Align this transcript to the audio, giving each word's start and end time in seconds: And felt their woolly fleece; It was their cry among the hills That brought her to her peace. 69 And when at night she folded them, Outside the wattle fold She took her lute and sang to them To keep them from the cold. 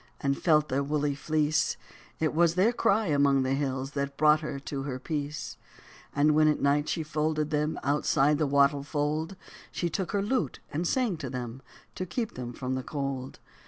And 0.19 0.35
felt 0.35 0.69
their 0.69 0.81
woolly 0.81 1.13
fleece; 1.13 1.77
It 2.19 2.33
was 2.33 2.55
their 2.55 2.73
cry 2.73 3.05
among 3.05 3.43
the 3.43 3.53
hills 3.53 3.91
That 3.91 4.17
brought 4.17 4.39
her 4.39 4.57
to 4.59 4.81
her 4.81 4.97
peace. 4.97 5.57
69 6.15 6.19
And 6.19 6.35
when 6.35 6.47
at 6.47 6.59
night 6.59 6.89
she 6.89 7.03
folded 7.03 7.51
them, 7.51 7.79
Outside 7.83 8.39
the 8.39 8.47
wattle 8.47 8.81
fold 8.81 9.35
She 9.71 9.91
took 9.91 10.11
her 10.13 10.23
lute 10.23 10.57
and 10.73 10.87
sang 10.87 11.17
to 11.17 11.29
them 11.29 11.61
To 11.93 12.07
keep 12.07 12.33
them 12.33 12.51
from 12.51 12.73
the 12.73 12.81
cold. 12.81 13.37